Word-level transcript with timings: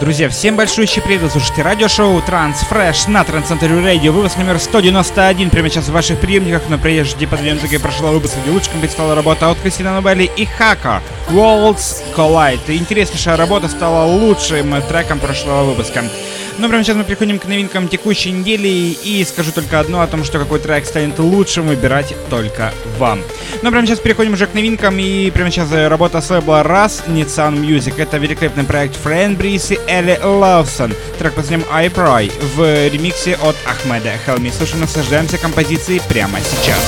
Друзья, 0.00 0.28
всем 0.28 0.54
большой 0.54 0.86
привет! 0.86 1.22
Вы 1.22 1.30
слушаете 1.30 1.62
радиошоу 1.62 2.20
Transfresh 2.20 3.10
на 3.10 3.24
Трансцентре 3.24 3.80
Радио. 3.80 4.12
Выпуск 4.12 4.36
номер 4.36 4.60
191 4.60 5.50
прямо 5.50 5.68
сейчас 5.68 5.86
в 5.86 5.92
ваших 5.92 6.20
приемниках, 6.20 6.62
но 6.68 6.78
прежде 6.78 7.26
подведем 7.26 7.56
итоги 7.56 7.78
прошлого 7.78 8.12
выпуска, 8.12 8.38
где 8.40 8.52
лучше 8.52 8.70
стала 8.88 9.16
работа 9.16 9.50
от 9.50 9.58
Кристина 9.58 9.94
Нобели 9.94 10.30
и 10.36 10.44
Хака 10.44 11.02
Worlds 11.30 12.14
Collide. 12.16 12.76
Интереснейшая 12.76 13.36
работа 13.36 13.68
стала 13.68 14.06
лучшим 14.06 14.80
треком 14.82 15.18
прошлого 15.18 15.64
выпуска. 15.64 16.04
Ну, 16.58 16.68
прямо 16.68 16.82
сейчас 16.82 16.96
мы 16.96 17.04
переходим 17.04 17.38
к 17.38 17.44
новинкам 17.44 17.86
текущей 17.88 18.32
недели 18.32 18.68
и 18.68 19.24
скажу 19.24 19.52
только 19.52 19.78
одно 19.78 20.00
о 20.00 20.08
том, 20.08 20.24
что 20.24 20.40
какой 20.40 20.58
трек 20.58 20.86
станет 20.86 21.16
лучшим, 21.20 21.68
выбирать 21.68 22.14
только 22.30 22.72
вам. 22.98 23.22
Ну, 23.62 23.70
прямо 23.70 23.86
сейчас 23.86 24.00
переходим 24.00 24.32
уже 24.32 24.48
к 24.48 24.54
новинкам 24.54 24.98
и 24.98 25.30
прямо 25.30 25.52
сейчас 25.52 25.70
работа 25.70 26.20
с 26.20 26.28
лейбла 26.30 26.64
Раз 26.64 27.04
Nissan 27.06 27.60
Music. 27.60 27.94
Это 28.02 28.16
великолепный 28.18 28.64
проект 28.64 28.96
Фрэн 28.96 29.36
Брис 29.36 29.70
и 29.70 29.78
Элли 29.86 30.18
Лавсон. 30.20 30.92
Трек 31.20 31.34
под 31.34 31.44
названием 31.44 31.68
I 31.70 31.88
Pray 31.88 32.32
в 32.56 32.88
ремиксе 32.88 33.36
от 33.36 33.54
Ахмеда 33.64 34.14
Хелми. 34.26 34.50
Слушаем, 34.50 34.80
наслаждаемся 34.80 35.38
композицией 35.38 36.02
прямо 36.08 36.40
сейчас. 36.40 36.82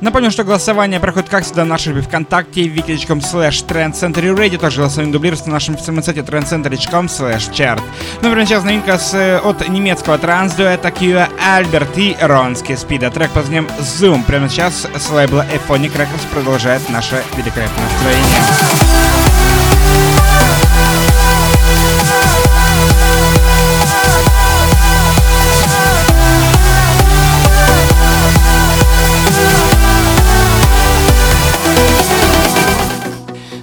Напомню, 0.00 0.30
что 0.30 0.44
голосование 0.44 0.98
проходит, 0.98 1.28
как 1.28 1.44
всегда, 1.44 1.64
в 1.64 1.66
нашей 1.66 1.92
ВКонтакте, 2.00 2.62
wiki.com 2.62 3.18
slash 3.18 3.66
trendcenter 3.66 4.34
radio, 4.34 4.58
также 4.58 4.78
голосование 4.78 5.12
дублируется 5.12 5.48
на 5.48 5.54
нашем 5.54 5.74
официальном 5.74 6.02
сайте 6.02 6.20
trendcenter.com 6.20 7.06
slash 7.06 7.52
chart. 7.52 7.82
Ну, 8.22 8.28
например, 8.28 8.46
сейчас 8.46 8.64
новинка 8.64 8.98
с, 8.98 9.14
э, 9.14 9.38
от 9.38 9.68
немецкого 9.68 10.16
транс-дуэта 10.16 10.90
Кьюа 10.90 11.28
Альберт 11.54 11.98
и 11.98 12.16
Ронски 12.20 12.76
Спида. 12.76 13.10
Трек 13.10 13.30
под 13.30 13.50
названием 13.50 13.68
Zoom. 13.78 14.24
Прямо 14.24 14.48
сейчас 14.48 14.86
с 14.96 15.10
лейбла 15.10 15.44
Ephonic 15.52 15.94
Records 15.96 16.26
продолжает 16.32 16.88
наше 16.88 17.22
великолепное 17.36 17.84
настроение. 17.84 19.19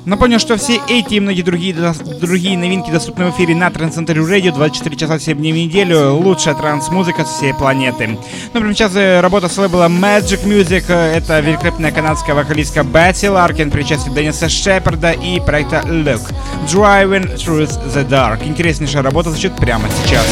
Напомню, 0.07 0.39
что 0.39 0.55
все 0.55 0.79
эти 0.87 1.15
и 1.15 1.19
многие 1.19 1.41
другие, 1.41 1.75
другие 2.21 2.57
новинки 2.57 2.89
доступны 2.89 3.25
в 3.25 3.35
эфире 3.35 3.53
на 3.55 3.69
Трансцентре 3.69 4.21
Radio 4.21 4.53
24 4.53 4.95
часа 4.95 5.19
7 5.19 5.37
дней 5.37 5.51
в 5.51 5.55
неделю. 5.57 6.13
Лучшая 6.13 6.55
транс-музыка 6.55 7.25
со 7.25 7.37
всей 7.37 7.53
планеты. 7.53 8.17
Например, 8.53 8.73
сейчас 8.73 8.95
э, 8.95 9.19
работа 9.19 9.49
с 9.49 9.57
лейбла 9.57 9.89
Magic 9.89 10.45
Music. 10.45 10.85
Э, 10.87 11.17
это 11.17 11.41
великолепная 11.41 11.91
канадская 11.91 12.35
вокалистка 12.35 12.85
Бетти 12.85 13.27
Ларкин 13.27 13.69
при 13.69 13.81
участии 13.81 14.09
Денниса 14.09 14.47
Шепарда 14.47 15.11
и 15.11 15.41
проекта 15.41 15.83
Look. 15.85 16.21
Driving 16.67 17.35
Through 17.35 17.67
the 17.93 18.07
Dark. 18.07 18.47
Интереснейшая 18.47 19.03
работа 19.03 19.31
звучит 19.31 19.57
прямо 19.57 19.89
сейчас. 19.89 20.25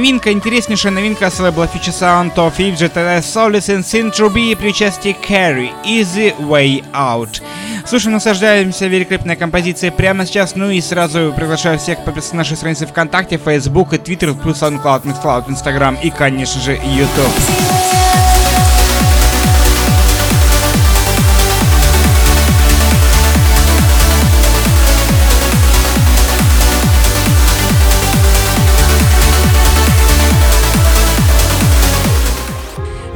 Новинка, 0.00 0.32
интереснейшая 0.32 0.92
новинка 0.92 1.28
с 1.28 1.40
Future 1.40 1.92
Sound 1.92 2.34
of 2.36 2.56
FGTS 2.56 3.20
Solis 3.20 3.68
and 3.68 3.82
Synthroby 3.82 4.56
при 4.56 4.68
участии 4.68 5.14
Carry 5.28 5.68
Easy 5.84 6.34
Way 6.38 6.82
Out. 6.94 7.42
Слушаем, 7.84 8.14
наслаждаемся 8.14 8.86
великолепной 8.86 9.36
композицией 9.36 9.92
прямо 9.92 10.24
сейчас. 10.24 10.56
Ну 10.56 10.70
и 10.70 10.80
сразу 10.80 11.34
приглашаю 11.36 11.78
всех 11.78 12.02
подписаться 12.02 12.34
на 12.34 12.38
наши 12.38 12.56
страницы 12.56 12.86
ВКонтакте, 12.86 13.36
Facebook 13.36 13.92
и 13.92 13.96
Twitter, 13.96 14.34
плюс 14.34 14.62
SoundCloud, 14.62 15.02
MixCloud, 15.02 15.48
Instagram 15.48 15.98
и, 16.02 16.08
конечно 16.08 16.62
же, 16.62 16.80
YouTube. 16.82 18.09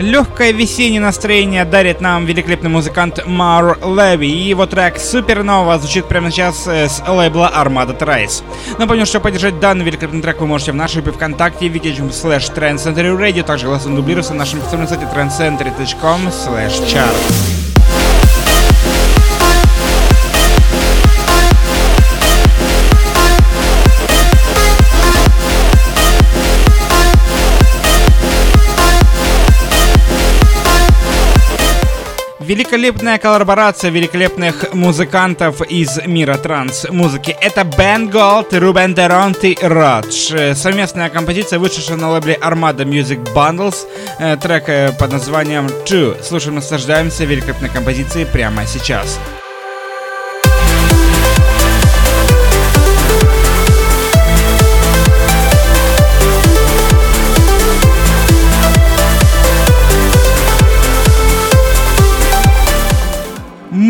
Легкое 0.05 0.53
весеннее 0.53 1.01
настроение 1.01 1.65
дарит 1.65 2.03
нам 2.03 2.27
великолепный 2.27 2.69
музыкант 2.69 3.27
Мар 3.27 3.79
Леви. 3.81 4.29
И 4.29 4.49
его 4.51 4.67
трек 4.67 4.99
Супернова 4.99 5.79
звучит 5.79 6.05
прямо 6.05 6.31
сейчас 6.31 6.67
э, 6.67 6.91
с 6.91 7.03
лейбла 7.09 7.51
Armada 7.57 7.99
Trace. 7.99 8.43
Напомню, 8.79 9.07
что 9.07 9.21
поддержать 9.21 9.61
данный 9.61 9.83
великолепный 9.83 10.21
трек 10.21 10.43
вы 10.43 10.47
можете 10.47 10.73
в 10.73 10.75
нашей 10.75 11.01
группе 11.01 11.17
ВКонтакте 11.17 11.69
slash 11.69 12.55
Trendcenter 12.55 13.19
Radio, 13.19 13.45
также 13.45 13.65
голосом 13.65 13.97
дублируется 13.97 14.35
на 14.35 14.41
нашем 14.41 14.61
официальном 14.61 14.89
сайте 14.89 15.07
trendcenter.com 15.07 16.29
slash 16.29 16.87
chart. 16.87 17.64
Великолепная 32.55 33.19
коллаборация 33.19 33.91
великолепных 33.91 34.73
музыкантов 34.75 35.61
из 35.63 36.01
мира 36.07 36.37
транс-музыки. 36.37 37.37
Это 37.41 37.65
Бен 37.65 38.09
Голд, 38.09 38.55
Рубен 38.55 38.95
Деронти, 38.95 39.59
Родж. 39.61 40.55
Совместная 40.55 41.11
композиция, 41.11 41.59
вышедшая 41.59 41.97
на 41.97 42.13
лейбле 42.13 42.39
Armada 42.41 42.85
Music 42.85 43.19
Bundles. 43.35 43.89
Э, 44.21 44.37
трек 44.37 44.69
э, 44.69 44.93
под 44.97 45.11
названием 45.11 45.67
Two. 45.85 46.23
Слушаем, 46.23 46.55
наслаждаемся 46.55 47.25
великолепной 47.25 47.71
композицией 47.71 48.25
прямо 48.25 48.65
сейчас. 48.67 49.19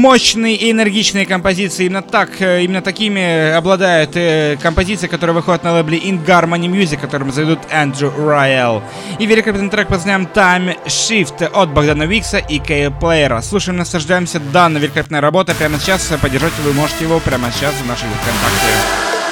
Мощные 0.04 0.54
и 0.54 0.70
энергичные 0.70 1.24
композиции. 1.24 1.86
Именно 1.86 2.02
так, 2.02 2.28
э, 2.40 2.62
именно 2.64 2.82
такими 2.82 3.52
обладают 3.56 4.10
э, 4.16 4.58
композиции, 4.62 5.06
которые 5.06 5.34
выходят 5.34 5.64
на 5.64 5.72
лейбле 5.72 5.98
In 5.98 6.22
Harmony 6.26 6.68
Music, 6.68 7.00
которым 7.00 7.32
зайдут 7.32 7.60
Эндрю 7.70 8.12
Райел. 8.14 8.82
И 9.18 9.24
великолепный 9.24 9.70
трек 9.70 9.88
под 9.88 9.96
названием 9.96 10.28
Time 10.34 10.76
Shift 10.86 11.46
от 11.46 11.70
Богдана 11.70 12.02
Викса 12.02 12.36
и 12.36 12.58
Кейл 12.58 12.92
Плеера. 12.92 13.40
Слушаем, 13.40 13.78
наслаждаемся 13.78 14.40
данной 14.40 14.80
великолепной 14.82 15.20
работой 15.20 15.54
прямо 15.54 15.78
сейчас. 15.78 16.12
Поддержать 16.20 16.52
вы 16.64 16.74
можете 16.74 17.04
его 17.04 17.18
прямо 17.20 17.50
сейчас 17.50 17.72
в 17.72 17.86
нашей 17.86 18.08
ВКонтакте. 18.08 19.23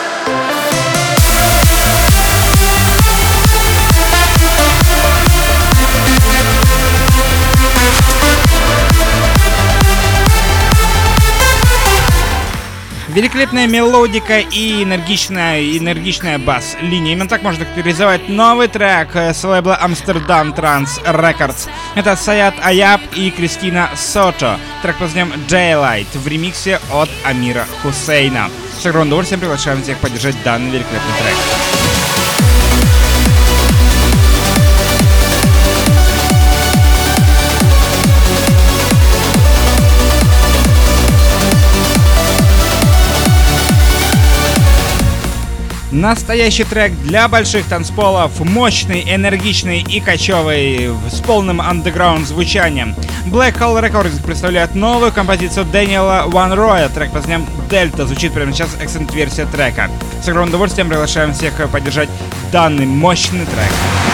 Великолепная 13.15 13.67
мелодика 13.67 14.39
и 14.39 14.83
энергичная, 14.83 15.61
энергичная 15.77 16.39
бас-линия. 16.39 17.13
Именно 17.13 17.29
так 17.29 17.43
можно 17.43 17.67
характеризовать 17.67 18.31
новый 18.31 18.69
трек 18.69 19.15
с 19.15 19.45
лейбла 19.45 19.79
Amsterdam 19.83 20.57
Trans 20.57 21.03
Records. 21.05 21.69
Это 21.95 22.17
Саят 22.17 22.55
Аяб 22.63 23.03
и 23.15 23.31
Кристина 23.31 23.91
Сото. 23.97 24.59
Трек 24.81 24.97
под 24.97 25.15
названием 25.15 25.35
Daylight 25.47 26.07
в 26.15 26.27
ремиксе 26.27 26.81
от 26.91 27.11
Амира 27.23 27.67
Хусейна. 27.83 28.49
С 28.81 28.87
огромным 28.87 29.09
удовольствием 29.09 29.41
приглашаем 29.41 29.83
всех 29.83 29.99
поддержать 29.99 30.43
данный 30.43 30.71
великолепный 30.71 31.13
трек. 31.21 31.72
Настоящий 45.93 46.65
трек 46.65 46.93
для 47.03 47.29
больших 47.29 47.67
танцполов, 47.67 48.41
мощный, 48.41 49.05
энергичный 49.15 49.83
и 49.83 50.01
кочевый, 50.01 50.91
с 51.11 51.21
полным 51.21 51.61
андеграунд 51.61 52.27
звучанием. 52.27 52.95
Black 53.27 53.59
Hole 53.59 53.83
Records 53.83 54.25
представляет 54.25 54.75
новую 54.75 55.13
композицию 55.13 55.67
Дэниела 55.67 56.25
Ван 56.29 56.55
Роя. 56.55 56.89
Трек 56.89 57.13
под 57.13 57.27
названием 57.27 57.47
Дельта 57.69 58.07
звучит 58.07 58.33
прямо 58.33 58.55
сейчас 58.55 58.71
эксцент-версия 58.81 59.45
трека. 59.45 59.91
С 60.23 60.29
огромным 60.29 60.49
удовольствием 60.55 60.89
приглашаем 60.89 61.35
всех 61.35 61.53
поддержать 61.71 62.09
данный 62.51 62.87
мощный 62.87 63.45
трек. 63.45 64.12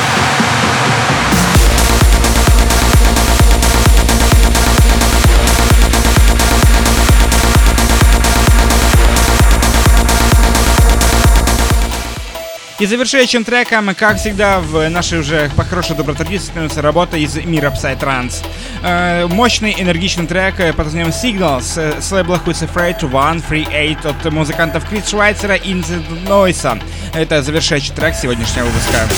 И 12.78 12.86
завершающим 12.86 13.42
треком, 13.42 13.92
как 13.96 14.18
всегда, 14.18 14.60
в 14.60 14.88
нашей 14.88 15.18
уже 15.18 15.50
по 15.56 15.64
хорошей 15.64 15.96
доброй 15.96 16.16
становится 16.38 16.80
работа 16.80 17.16
из 17.16 17.34
мира 17.34 17.70
Psytrance. 17.72 18.44
Э, 18.84 19.26
мощный, 19.26 19.74
энергичный 19.78 20.28
трек 20.28 20.54
под 20.76 20.86
названием 20.86 21.08
Signals 21.08 21.72
э, 21.76 22.00
с 22.00 22.12
лейбла 22.12 22.40
Who's 22.46 22.64
Afraid 22.64 23.00
One 23.00 23.42
Free 23.44 23.66
Eight 23.68 24.06
от 24.06 24.32
музыкантов 24.32 24.88
Крис 24.88 25.08
Швайцера 25.08 25.56
и 25.56 25.74
Noise. 25.74 26.80
Это 27.14 27.42
завершающий 27.42 27.92
трек 27.94 28.14
сегодняшнего 28.14 28.66
выпуска. 28.66 29.08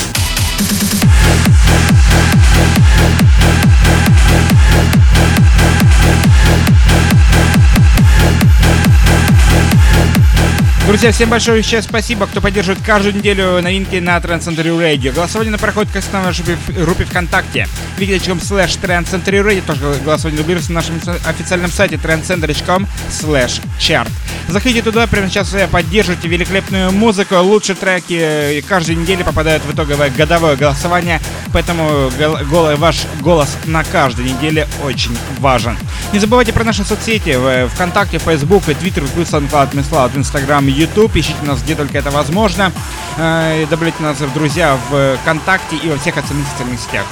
Друзья, 10.91 11.13
всем 11.13 11.29
большое 11.29 11.59
еще 11.59 11.81
спасибо, 11.81 12.27
кто 12.27 12.41
поддерживает 12.41 12.83
каждую 12.83 13.15
неделю 13.15 13.61
новинки 13.61 13.95
на 13.95 14.17
Transcentury 14.17 14.77
Radio. 14.77 15.13
Голосование 15.13 15.57
проходит 15.57 15.89
как 15.93 16.03
в 16.03 16.11
нашей 16.11 16.43
группе 16.67 17.05
ВКонтакте. 17.05 17.69
wiki.com 17.97 18.39
slash 18.39 18.77
Transcentury 18.81 19.41
Radio. 19.41 19.61
Тоже 19.65 19.97
голосование 20.03 20.41
дублируется 20.41 20.73
на 20.73 20.81
нашем 20.81 20.99
официальном 21.25 21.71
сайте 21.71 21.95
transcentury.com 21.95 22.85
slash 23.09 23.61
chart. 23.79 24.09
Заходите 24.49 24.81
туда, 24.81 25.07
прямо 25.07 25.29
сейчас 25.29 25.55
поддерживайте 25.71 26.27
великолепную 26.27 26.91
музыку, 26.91 27.37
лучшие 27.37 27.77
треки. 27.77 28.61
Каждую 28.67 28.99
неделю 28.99 29.23
попадают 29.23 29.63
в 29.63 29.73
итоговое 29.73 30.09
годовое 30.09 30.57
голосование, 30.57 31.21
поэтому 31.53 32.11
гол, 32.49 32.75
ваш 32.75 32.97
голос 33.21 33.55
на 33.63 33.85
каждой 33.85 34.25
неделе 34.25 34.67
очень 34.83 35.17
важен. 35.39 35.77
Не 36.11 36.19
забывайте 36.19 36.51
про 36.51 36.65
наши 36.65 36.83
соцсети 36.83 37.37
в 37.37 37.69
ВКонтакте, 37.69 38.17
Facebook, 38.17 38.63
Twitter, 38.67 39.07
плюс 39.13 39.29
SoundCloud, 39.29 39.71
MySloud, 39.71 40.17
Instagram, 40.17 40.67
YouTube. 40.81 41.15
Ищите 41.15 41.41
нас 41.43 41.61
где 41.63 41.75
только 41.75 41.97
это 41.97 42.11
возможно. 42.11 42.71
Э, 43.17 43.65
добавляйте 43.69 44.01
нас 44.01 44.19
в 44.19 44.33
друзья 44.33 44.77
в 44.89 45.17
ВКонтакте 45.17 45.77
и 45.77 45.89
во 45.89 45.97
всех 45.97 46.17
остальных 46.17 46.47
социальных 46.47 46.79
сетях. 46.79 47.05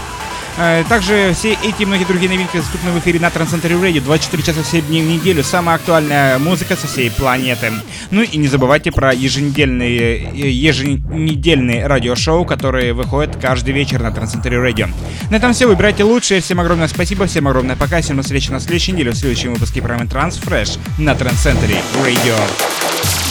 Э, 0.58 0.84
также 0.90 1.32
все 1.34 1.54
эти 1.64 1.84
и 1.84 1.86
многие 1.86 2.04
другие 2.04 2.30
новинки 2.30 2.58
доступны 2.58 2.92
в 2.92 3.00
эфире 3.00 3.20
на 3.20 3.28
Transcentral 3.28 3.82
Radio 3.82 4.02
24 4.02 4.44
часа 4.44 4.64
7 4.64 4.88
дней 4.88 5.02
в 5.02 5.08
неделю. 5.08 5.44
Самая 5.44 5.78
актуальная 5.78 6.38
музыка 6.38 6.76
со 6.76 6.88
всей 6.88 7.10
планеты. 7.12 7.72
Ну 8.12 8.22
и 8.24 8.38
не 8.38 8.48
забывайте 8.48 8.92
про 8.92 9.14
еженедельные, 9.14 10.32
э, 10.34 10.50
еженедельные 10.50 11.88
радиошоу, 11.88 12.44
которые 12.44 12.94
выходят 12.94 13.38
каждый 13.42 13.74
вечер 13.74 14.02
на 14.02 14.08
Transcentral 14.08 14.62
Radio. 14.62 14.90
На 15.30 15.38
этом 15.38 15.54
все. 15.54 15.66
Выбирайте 15.66 16.04
лучшее. 16.04 16.42
Всем 16.42 16.60
огромное 16.60 16.88
спасибо, 16.88 17.26
всем 17.28 17.48
огромное 17.48 17.78
пока. 17.78 18.02
Всем 18.02 18.18
до 18.18 18.24
встречи 18.24 18.52
на 18.52 18.60
следующей 18.60 18.92
неделе 18.92 19.12
в 19.12 19.16
следующем 19.16 19.54
выпуске 19.54 19.82
программы 19.82 20.10
Transfresh 20.10 20.78
на 20.98 21.12
Transcentral 21.12 21.82
Radio. 22.04 23.29